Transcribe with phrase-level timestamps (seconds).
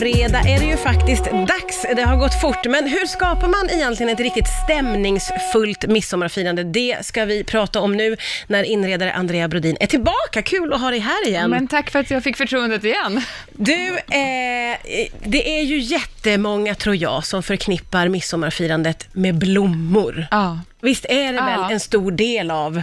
[0.00, 1.86] fredag är det ju faktiskt dags.
[1.96, 6.64] Det har gått fort, men hur skapar man egentligen ett riktigt stämningsfullt midsommarfirande?
[6.64, 8.16] Det ska vi prata om nu
[8.46, 10.42] när inredare Andrea Brodin är tillbaka.
[10.42, 11.50] Kul att ha dig här igen.
[11.50, 13.22] Men tack för att jag fick förtroendet igen.
[13.52, 14.76] Du, eh,
[15.24, 20.26] det är ju jättemånga, tror jag, som förknippar midsommarfirandet med blommor.
[20.30, 20.58] Ja.
[20.82, 21.44] Visst är det Ja.
[21.62, 22.82] väl en stor del av...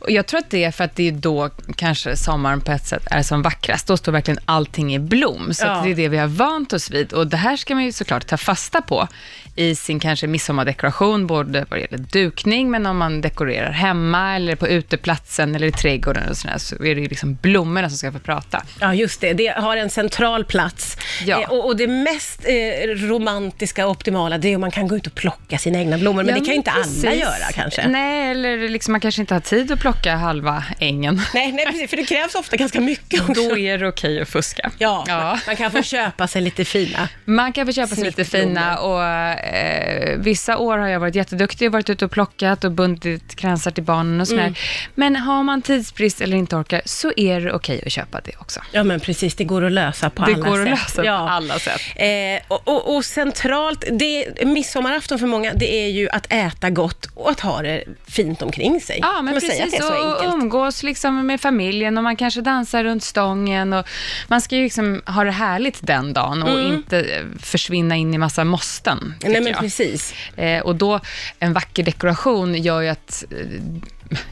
[0.00, 2.86] Och jag tror att det är för att det är då kanske sommaren på ett
[2.86, 3.86] sätt är som vackrast.
[3.86, 5.54] Då står verkligen allting i blom.
[5.54, 5.80] Så Ja.
[5.84, 7.12] det är det vi har vant oss vid.
[7.12, 9.08] Och det här ska man ju såklart ta fasta på
[9.56, 14.56] i sin kanske midsommardekoration, både vad det gäller dukning, men om man dekorerar hemma eller
[14.56, 18.12] på uteplatsen eller i trädgården och sådär, så är det ju liksom blommorna som ska
[18.12, 18.62] få prata.
[18.80, 19.32] Ja, just det.
[19.32, 20.96] Det har en central plats.
[21.24, 21.42] Ja.
[21.42, 24.96] Eh, och, och det mest eh, romantiska och optimala, det är om man kan gå
[24.96, 26.22] ut och plocka sina egna blommor.
[26.22, 27.04] Men Ja, det kan ju inte precis.
[27.04, 27.88] alla göra kanske.
[27.88, 31.22] Nej, eller liksom man kanske inte har tid att plocka halva ängen.
[31.34, 31.90] Nej, nej, precis.
[31.90, 33.48] För det krävs ofta ganska mycket också.
[33.48, 34.70] Då är det okej att fuska.
[34.78, 35.38] Ja, ja.
[35.46, 37.08] man kan få köpa sig lite fina.
[37.24, 41.68] Man kan få köpa sig lite fina och eh, vissa år har jag varit jätteduktig
[41.68, 44.42] och varit ute och plockat och bundit kransar till barnen och sådär.
[44.42, 44.54] Mm.
[44.94, 48.60] Men har man tidsbrist eller inte orkar så är det okej att köpa det också.
[48.72, 49.34] Ja, men precis.
[49.34, 50.78] Det går att lösa på Det alla går att sätt.
[50.78, 51.30] lösa på ja.
[51.30, 51.80] alla sätt.
[51.96, 52.08] Eh,
[52.48, 57.30] och, och, och centralt, det, midsommarafton för många, det är ju att äta gott och
[57.30, 58.98] att ha det fint omkring sig.
[59.02, 59.80] Ja, men precis.
[59.80, 63.72] och umgås liksom med familjen och man kanske dansar runt stången.
[63.72, 63.88] Och
[64.28, 68.18] man ska ju liksom ha det härligt den dagen och inte eh, försvinna in i
[68.18, 69.60] massa måsten, Nej, men jag.
[69.60, 70.14] precis.
[70.36, 71.00] Eh, och då,
[71.38, 73.46] en vacker dekoration gör ju att eh,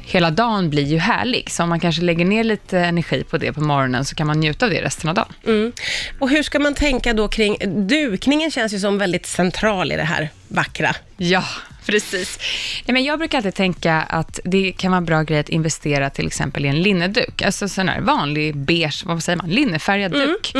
[0.00, 1.50] hela dagen blir ju härlig.
[1.50, 4.40] Så om man kanske lägger ner lite energi på det på morgonen så kan man
[4.40, 5.32] njuta av det resten av dagen.
[5.46, 5.72] Mm.
[6.18, 10.02] Och hur ska man tänka då kring, dukningen känns ju som väldigt central i det
[10.02, 10.96] här vackra.
[11.16, 11.44] Ja,
[11.86, 12.38] precis.
[12.86, 16.10] Nej, men jag brukar alltid tänka att det kan vara en bra grej att investera
[16.10, 17.42] till exempel i en linneduk.
[17.42, 20.52] Alltså sån här vanlig beige, vad säger man, linnefärgad duk.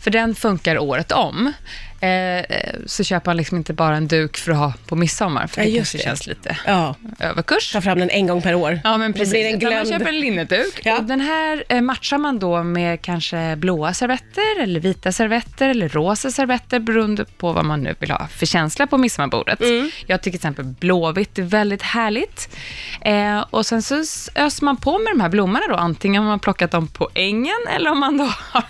[0.00, 1.52] För den funkar året om.
[2.00, 2.44] Eh,
[2.86, 5.66] så köper man liksom inte bara en duk för att ha på midsommar, för Ja,
[5.68, 6.02] det kanske det.
[6.04, 7.72] känns lite Ja, överkurs.
[7.72, 8.80] ta fram den en gång per år.
[8.84, 9.30] Ja, men precis.
[9.30, 9.88] blir den Utan Man glömd.
[10.00, 10.96] köper en linneduk Ja.
[10.98, 15.88] och den här eh, matchar man då med kanske blåa servetter eller vita servetter eller
[15.88, 19.60] rosa servetter beroende på vad man nu vill ha för känsla på midsommarbordet.
[19.60, 19.90] Mm.
[20.06, 22.56] Jag tycker till exempel blåvitt är väldigt härligt.
[23.00, 23.94] Eh, och sen så
[24.34, 27.56] öser man på med de här blommorna då, antingen om man plockat dem på ängen
[27.74, 28.64] eller om man då har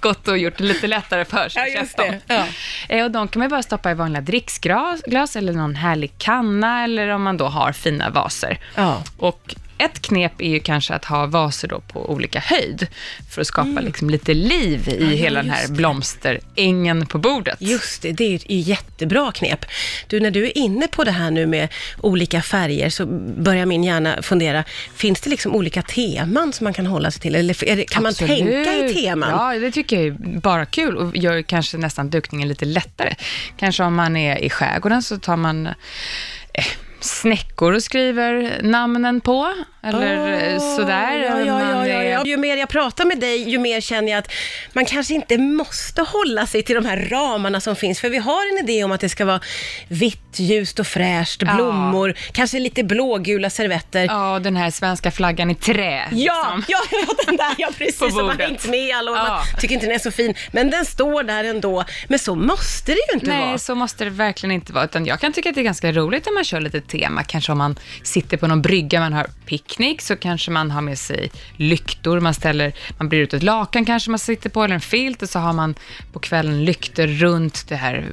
[0.00, 1.72] gått och gjort det lite lättare för sig.
[1.74, 2.20] Ja, just det.
[2.26, 2.44] Ja.
[2.88, 6.84] Eh, och de kan man bara stoppa i vanliga dricksglas glas, eller någon härlig kanna
[6.84, 8.58] eller om man då har fina vaser.
[8.74, 9.02] Ja.
[9.18, 12.86] Och ett knep är ju kanske att ha vaser då på olika höjd
[13.30, 15.10] för att skapa liksom lite liv i Mm.
[15.10, 17.56] ja, hela den här blomsterängen på bordet.
[17.60, 19.64] Just det, det är ju ett jättebra knep.
[20.06, 21.68] Du, när du är inne på det här nu med
[22.00, 23.06] olika färger så
[23.36, 24.64] börjar min hjärna fundera,
[24.96, 27.34] finns det liksom olika teman som man kan hålla sig till?
[27.34, 28.38] Eller det, kan man Absolut.
[28.38, 29.30] tänka i teman?
[29.30, 33.14] Ja, det tycker jag är bara kul och gör kanske nästan dukningen lite lättare.
[33.56, 36.64] Kanske om man är i skärgården så tar man eh,
[37.00, 41.12] snäckor och skriver namnen på, eller eh, sådär.
[41.12, 41.86] Ja, ja, ja,
[42.18, 42.30] ja, är- ja.
[42.30, 44.32] Ju mer jag pratar med dig, ju mer känner jag att
[44.72, 48.00] man kanske inte måste hålla sig till de här ramarna som finns.
[48.00, 49.40] För vi har en idé om att det ska vara
[49.88, 51.54] vitt, ljust och fräscht, Ja.
[51.54, 54.04] blommor, kanske lite blågula servetter.
[54.04, 56.08] Ja, den här svenska flaggan i trä.
[56.12, 56.64] Ja, liksom.
[56.68, 59.16] ja, ja, den där, ja precis, På som har hängt med alla år.
[59.16, 59.42] Man Ja.
[59.60, 61.84] tycker inte den är så fin, men den står där ändå.
[62.08, 63.58] Men så måste det ju inte Nej, vara.
[63.58, 64.84] så måste det verkligen inte vara.
[64.84, 67.22] Utan jag kan tycka att det är ganska roligt om man kör lite tema.
[67.22, 70.98] Kanske om man sitter på någon brygga, man har picknick, så kanske man har med
[70.98, 72.07] sig lyktor.
[72.20, 75.28] Man ställer, man brer ut ett lakan kanske man sitter på, eller en filt, och
[75.28, 75.74] så har man
[76.12, 78.04] på kvällen lyktor runt det här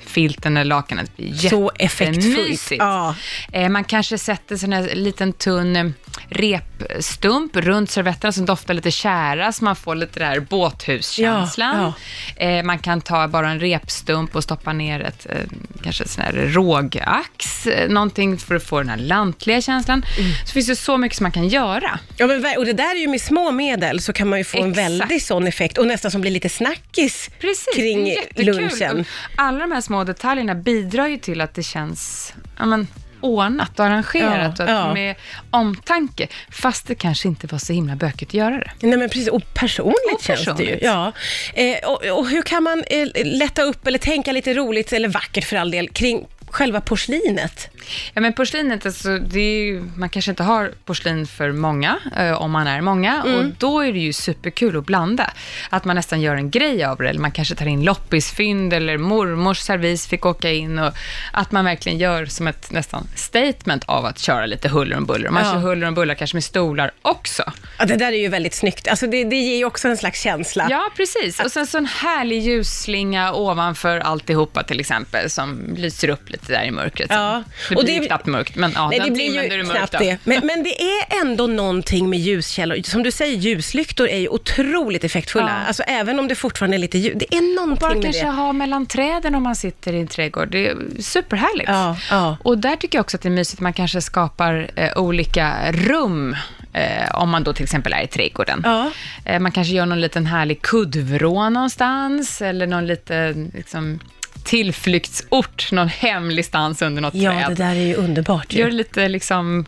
[0.00, 1.16] filten eller lakanet.
[1.16, 2.70] Blir Så effektfullt.
[2.70, 3.14] Ja.
[3.52, 5.86] Eh, Man kanske sätter sån här liten tunn eh,
[6.28, 11.92] repstump runt servetterna som doftar lite tjära, så man får lite där båthuskänslan.
[12.36, 15.36] Eh, Man kan ta bara en repstump och stoppa ner ett, eh,
[15.82, 20.04] kanske sån här rågax, eh, någonting för att få den här lantliga känslan.
[20.18, 20.32] Mm.
[20.44, 21.98] Så finns det så mycket som man kan göra.
[22.16, 24.58] Ja, men, och det där är ju med små medel så kan man ju få
[24.58, 24.86] en Exakt.
[24.86, 29.04] väldig sån effekt och nästan som blir lite snackis Precis, kring lunchen.
[29.36, 32.86] Alla de här små detaljerna bidrar ju till att det känns ja, men,
[33.20, 34.94] ordnat och arrangerat Ja, och ja.
[34.94, 35.14] med
[35.50, 38.70] omtanke, fast det kanske inte var så himla bökigt att göra det.
[38.80, 40.78] Nej men precis, och personligt, Och känns det ju.
[40.82, 41.12] Ja.
[41.54, 45.44] Eh, och, och hur kan man eh, lätta upp eller tänka lite roligt, eller vackert
[45.44, 47.68] för all del, kring själva porslinet?
[48.14, 52.50] Ja, men porslinet, alltså, det ju, man kanske inte har porslin för många, eh, om
[52.50, 55.30] man är många, och då är det ju superkul att blanda.
[55.70, 58.98] Att man nästan gör en grej av det, eller man kanske tar in loppisfynd, eller
[58.98, 60.92] mormors servis fick åka in, och
[61.32, 65.30] att man verkligen gör som ett nästan statement av att köra lite huller om buller.
[65.30, 65.52] Man Ja.
[65.52, 67.42] kör huller om bullar kanske med stolar också.
[67.78, 68.88] Ja, det där är ju väldigt snyggt.
[68.88, 70.66] Alltså det, det ger ju också en slags känsla.
[70.70, 71.40] Ja, precis.
[71.40, 76.64] Och sen så en härlig ljusslinga ovanför alltihopa till exempel, som lyser upp lite där
[76.64, 77.06] i mörkret.
[77.10, 77.42] Ja.
[77.68, 79.52] Det Och blir det- ju knappt mörkt, men ja, Nej, den det blir timmen ju
[79.52, 80.18] är det mörkt det.
[80.24, 82.82] Men, men det är ändå någonting med ljuskällor.
[82.82, 85.46] Som du säger, ljuslyktor är ju otroligt effektfulla.
[85.60, 85.66] Ja.
[85.68, 87.14] Alltså även om det fortfarande är lite ljus.
[87.16, 88.30] Det är någonting Bara med kanske det.
[88.30, 90.48] ha mellan träden om man sitter i en trädgård.
[90.50, 91.68] Det är superhärligt.
[91.68, 92.36] Ja, ja.
[92.42, 95.72] Och där tycker jag också att det är mysigt att man kanske skapar eh, olika
[95.72, 96.36] rum,
[96.72, 98.60] eh, om man då till exempel är i trädgården.
[98.64, 98.90] Ja.
[99.24, 104.00] Eh, man kanske gör någon liten härlig kuddvrå någonstans, eller någon liten liksom,
[104.46, 107.48] tillflyktsort, någon hemlig stans under något Ja, träd.
[107.50, 108.58] det där är ju underbart ju.
[108.58, 109.66] Gör lite liksom,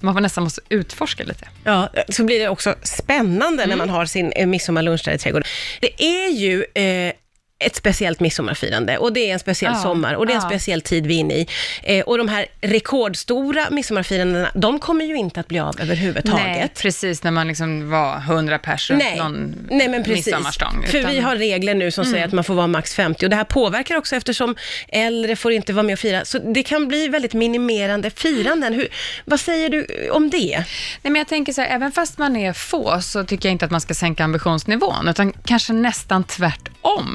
[0.00, 1.48] man får nästan måste utforska lite.
[1.64, 3.68] Ja, så blir det också spännande Mm.
[3.78, 5.46] när man har sin eh, midsommarlunch där i trädgården.
[5.80, 7.12] Det är ju eh,
[7.58, 10.48] ett speciellt midsommarfirande och det är en speciell Ja, sommar och det är en ja.
[10.48, 11.46] speciell tid vi är inne i.
[11.82, 16.46] Eh, och de här rekordstora midsommarfirandena, de kommer ju inte att bli av överhuvudtaget.
[16.46, 20.26] Nej, precis när man liksom var 100 pers runt Nej, någon nej men precis.
[20.26, 20.86] midsommarstång.
[20.86, 23.30] För utan- vi har regler nu som säger att man får vara max 50 och
[23.30, 24.56] det här påverkar också eftersom
[24.88, 26.24] äldre får inte vara med och fira.
[26.24, 28.72] Så det kan bli väldigt minimerande firanden.
[28.74, 28.88] Hur,
[29.24, 30.56] vad säger du om det?
[31.02, 33.64] Nej, men jag tänker så här, även fast man är få så tycker jag inte
[33.64, 36.72] att man ska sänka ambitionsnivån, utan kanske nästan tvärtom.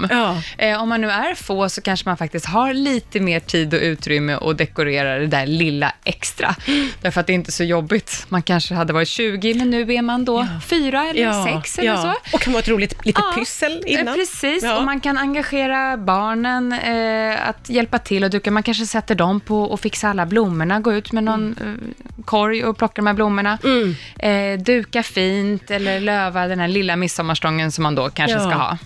[0.10, 0.42] Ja.
[0.58, 3.80] Eh, om man nu är få så kanske man faktiskt har lite mer tid och
[3.82, 6.56] utrymme att dekorera det där lilla extra.
[7.02, 8.26] Därför att det är inte så jobbigt.
[8.30, 12.14] Man kanske hade varit 20, men nu är man då fyra eller sex eller så.
[12.34, 14.16] Och kan vara ett roligt litet Ja, pyssel eh, innan.
[14.16, 14.78] Precis, Ja.
[14.78, 18.52] och man kan engagera barnen eh, att hjälpa till och duka.
[18.52, 22.66] Man kanske sätter dem på att fixa alla blommorna, gå ut med någon eh, korg
[22.66, 23.58] och plocka de här blommorna.
[23.64, 23.96] Mm.
[24.20, 28.78] Eh, duka fint eller löva den här lilla midsommarstången som man då kanske ska ha.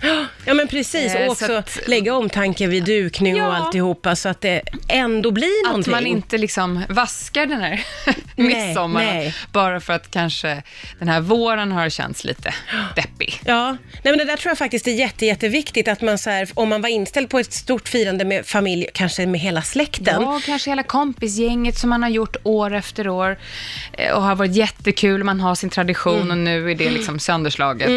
[0.44, 1.14] Ja, men precis.
[1.14, 3.56] Eh, Och så också att- lägga omtanke vid dukning och Ja.
[3.56, 5.90] alltihopa så att det ändå blir Att någonting.
[5.92, 7.80] man inte liksom vaskar den här
[8.36, 9.34] Nej, midsommaren nej.
[9.52, 10.62] bara för att kanske
[10.98, 12.54] den här våren har känts lite
[12.96, 13.40] deppig.
[13.44, 16.48] Ja, nej men det där tror jag faktiskt är jätte, jätteviktigt att man så här,
[16.54, 20.22] om man var inställd på ett stort firande med familj, kanske med hela släkten.
[20.22, 23.38] Ja, kanske hela kompisgänget som man har gjort år efter år
[23.92, 25.24] eh, och har varit jättekul.
[25.24, 27.90] Man har sin tradition och nu är det liksom sönderslaget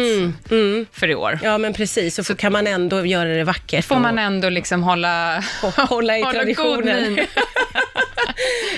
[0.92, 1.38] för i år.
[1.42, 2.18] Ja, men precis.
[2.18, 3.84] Och så kan man ändå göra det vackert.
[3.84, 5.44] Får man ändå liksom hålla,
[5.76, 7.18] hålla i god traditionen.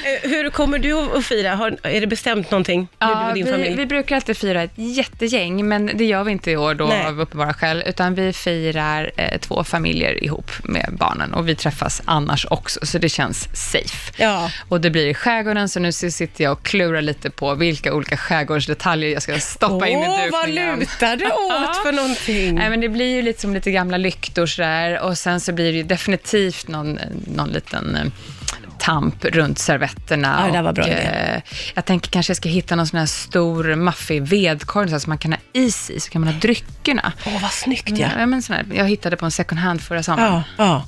[0.04, 1.51] Eh, Hur kommer du att fira?
[1.56, 2.88] Har, är det bestämt någonting?
[2.98, 3.76] Ja, din vi, familj?
[3.76, 7.06] vi brukar alltid fira ett jättegäng, men det gör vi inte i år då Nej.
[7.06, 12.02] av uppenbara skäl, utan vi firar eh, två familjer ihop med barnen och vi träffas
[12.04, 14.12] annars också, så det känns safe.
[14.16, 14.50] Ja.
[14.68, 18.16] Och det blir i skärgården, så nu sitter jag och klurar lite på vilka olika
[18.16, 20.78] skärgårdsdetaljer jag ska stoppa in i Åh, vad dukningen.
[20.78, 22.54] lutar det åt för någonting?
[22.54, 25.72] Nej, men det blir ju lite som lite gamla lyktor sådär och sen så blir
[25.72, 28.02] det ju definitivt någon, någon liten eh,
[28.82, 30.44] tamp runt servetterna.
[30.46, 31.40] Ja, det var bra och, eh,
[31.74, 35.18] Jag tänker kanske jag ska hitta någon sån här stor maffig vedkorg så att man
[35.18, 37.12] kan ha is i, så kan man ha dryckerna.
[37.26, 38.08] Åh, vad snyggt ja.
[38.18, 40.32] Ja, men sån här, jag hittade på en second hand förra sommaren.
[40.32, 40.84] Ja, ja.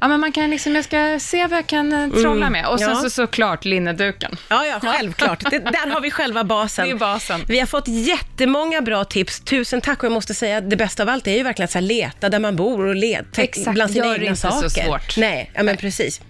[0.00, 2.66] Ja, men man kan liksom, jag ska se vad jag kan eh, trolla med.
[2.66, 2.96] Och sen Mm.
[2.98, 3.02] ja.
[3.02, 4.36] så såklart linneduken.
[4.48, 5.44] Ja, ja, självklart.
[5.50, 6.84] Det, där har vi själva basen.
[6.86, 7.40] Det är basen.
[7.48, 9.40] Vi har fått jättemånga bra tips.
[9.40, 11.80] Tusen tack och jag måste säga det bästa av allt är ju verkligen att så
[11.80, 14.84] leta där man bor och leta Exakt, bland sina gör egna inte så saker.
[14.86, 15.16] svårt.
[15.16, 16.20] Nej, ja, men precis.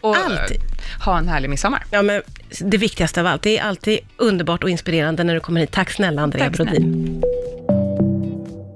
[0.00, 0.32] Och Allt.
[0.50, 0.56] eh,
[1.04, 1.84] ha en härlig midsommar.
[1.90, 2.22] Ja, men
[2.60, 5.70] det viktigaste av allt, det är alltid underbart och inspirerande när du kommer hit.
[5.72, 6.70] Tack snälla Andrea Tack snälla.
[6.70, 7.22] Brodin.